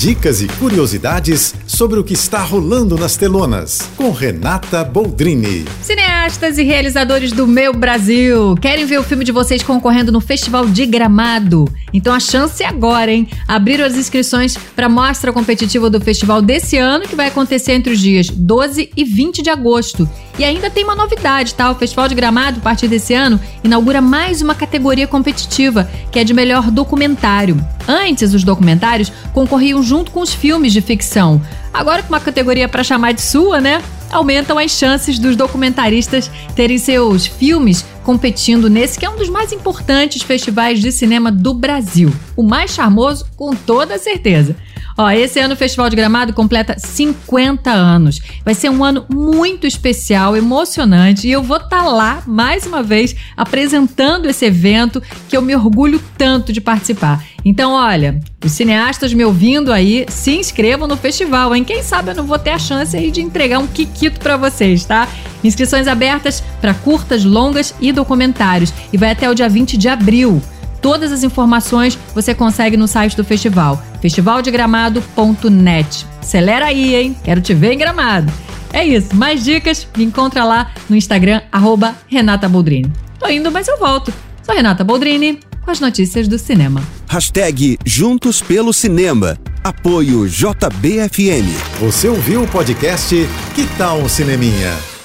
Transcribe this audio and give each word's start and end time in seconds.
Dicas 0.00 0.40
e 0.40 0.46
curiosidades 0.46 1.54
sobre 1.66 2.00
o 2.00 2.02
que 2.02 2.14
está 2.14 2.38
rolando 2.38 2.96
nas 2.96 3.18
telonas, 3.18 3.86
com 3.98 4.10
Renata 4.10 4.82
Boldrini. 4.82 5.66
Cineastas 5.82 6.56
e 6.56 6.62
realizadores 6.62 7.32
do 7.32 7.46
meu 7.46 7.74
Brasil, 7.74 8.54
querem 8.62 8.86
ver 8.86 8.98
o 8.98 9.02
filme 9.02 9.26
de 9.26 9.30
vocês 9.30 9.62
concorrendo 9.62 10.10
no 10.10 10.18
Festival 10.18 10.66
de 10.66 10.86
Gramado? 10.86 11.66
Então 11.92 12.14
a 12.14 12.18
chance 12.18 12.62
é 12.62 12.66
agora, 12.66 13.12
hein? 13.12 13.28
Abriram 13.46 13.84
as 13.84 13.94
inscrições 13.94 14.56
para 14.74 14.86
a 14.86 14.88
mostra 14.88 15.34
competitiva 15.34 15.90
do 15.90 16.00
festival 16.00 16.40
desse 16.40 16.78
ano, 16.78 17.06
que 17.06 17.14
vai 17.14 17.26
acontecer 17.26 17.72
entre 17.72 17.92
os 17.92 17.98
dias 17.98 18.30
12 18.30 18.90
e 18.96 19.04
20 19.04 19.42
de 19.42 19.50
agosto. 19.50 20.08
E 20.38 20.44
ainda 20.44 20.70
tem 20.70 20.82
uma 20.82 20.96
novidade, 20.96 21.52
tá? 21.52 21.70
O 21.70 21.74
Festival 21.74 22.08
de 22.08 22.14
Gramado, 22.14 22.60
a 22.60 22.62
partir 22.62 22.88
desse 22.88 23.12
ano, 23.12 23.38
inaugura 23.62 24.00
mais 24.00 24.40
uma 24.40 24.54
categoria 24.54 25.06
competitiva, 25.06 25.90
que 26.10 26.18
é 26.18 26.24
de 26.24 26.32
melhor 26.32 26.70
documentário. 26.70 27.62
Antes, 27.88 28.34
os 28.34 28.44
documentários 28.44 29.12
concorriam 29.32 29.82
junto 29.82 30.10
com 30.10 30.20
os 30.20 30.32
filmes 30.32 30.72
de 30.72 30.80
ficção. 30.80 31.40
Agora, 31.72 32.02
com 32.02 32.08
uma 32.08 32.20
categoria 32.20 32.68
para 32.68 32.84
chamar 32.84 33.12
de 33.12 33.22
sua, 33.22 33.60
né? 33.60 33.82
Aumentam 34.10 34.58
as 34.58 34.72
chances 34.72 35.18
dos 35.18 35.36
documentaristas 35.36 36.30
terem 36.56 36.78
seus 36.78 37.26
filmes 37.26 37.84
competindo 38.02 38.68
nesse 38.68 38.98
que 38.98 39.06
é 39.06 39.10
um 39.10 39.16
dos 39.16 39.28
mais 39.28 39.52
importantes 39.52 40.22
festivais 40.22 40.80
de 40.80 40.90
cinema 40.90 41.30
do 41.30 41.54
Brasil. 41.54 42.12
O 42.36 42.42
mais 42.42 42.72
charmoso, 42.72 43.26
com 43.36 43.54
toda 43.54 43.98
certeza. 43.98 44.56
Ó, 44.96 45.08
esse 45.10 45.38
ano 45.38 45.54
o 45.54 45.56
Festival 45.56 45.88
de 45.88 45.96
Gramado 45.96 46.32
completa 46.32 46.76
50 46.78 47.70
anos. 47.70 48.20
Vai 48.44 48.54
ser 48.54 48.70
um 48.70 48.84
ano 48.84 49.04
muito 49.08 49.66
especial, 49.66 50.36
emocionante 50.36 51.26
e 51.26 51.32
eu 51.32 51.42
vou 51.42 51.56
estar 51.56 51.68
tá 51.68 51.82
lá 51.84 52.22
mais 52.26 52.66
uma 52.66 52.82
vez 52.82 53.14
apresentando 53.36 54.28
esse 54.28 54.44
evento 54.44 55.02
que 55.28 55.36
eu 55.36 55.42
me 55.42 55.54
orgulho 55.54 56.02
tanto 56.16 56.52
de 56.52 56.60
participar. 56.60 57.24
Então, 57.44 57.72
olha, 57.72 58.20
os 58.44 58.52
cineastas 58.52 59.14
me 59.14 59.24
ouvindo 59.24 59.72
aí, 59.72 60.04
se 60.08 60.36
inscrevam 60.36 60.86
no 60.86 60.96
festival, 60.96 61.54
hein? 61.54 61.64
Quem 61.64 61.82
sabe 61.82 62.10
eu 62.10 62.14
não 62.14 62.26
vou 62.26 62.38
ter 62.38 62.50
a 62.50 62.58
chance 62.58 62.96
aí 62.96 63.10
de 63.10 63.22
entregar 63.22 63.58
um 63.58 63.66
kikito 63.66 64.20
para 64.20 64.36
vocês, 64.36 64.84
tá? 64.84 65.08
Inscrições 65.42 65.88
abertas 65.88 66.42
para 66.60 66.74
curtas, 66.74 67.24
longas 67.24 67.74
e 67.80 67.92
documentários 67.92 68.72
e 68.92 68.98
vai 68.98 69.10
até 69.10 69.30
o 69.30 69.34
dia 69.34 69.48
20 69.48 69.76
de 69.76 69.88
abril. 69.88 70.42
Todas 70.80 71.12
as 71.12 71.22
informações 71.22 71.98
você 72.14 72.34
consegue 72.34 72.76
no 72.76 72.88
site 72.88 73.16
do 73.16 73.24
festival, 73.24 73.82
festivaldegramado.net. 74.00 76.06
Acelera 76.20 76.66
aí, 76.66 76.94
hein? 76.94 77.16
Quero 77.22 77.40
te 77.40 77.54
ver 77.54 77.72
em 77.72 77.78
Gramado. 77.78 78.32
É 78.72 78.84
isso, 78.84 79.14
mais 79.14 79.44
dicas 79.44 79.86
me 79.96 80.04
encontra 80.04 80.44
lá 80.44 80.72
no 80.88 80.96
Instagram, 80.96 81.42
arroba 81.50 81.94
Renata 82.06 82.48
Boldrini. 82.48 82.90
Tô 83.18 83.28
indo, 83.28 83.50
mas 83.50 83.68
eu 83.68 83.78
volto. 83.78 84.12
Sou 84.42 84.54
Renata 84.54 84.84
Boldrini 84.84 85.40
com 85.62 85.70
as 85.70 85.80
notícias 85.80 86.26
do 86.26 86.38
cinema. 86.38 86.82
Hashtag 87.08 87.78
Juntos 87.84 88.40
pelo 88.40 88.72
Cinema. 88.72 89.36
Apoio 89.62 90.26
JBFM. 90.26 91.46
Você 91.80 92.08
ouviu 92.08 92.44
o 92.44 92.48
podcast 92.48 93.14
Que 93.54 93.66
tal 93.76 93.98
um 93.98 94.08
Cineminha? 94.08 94.99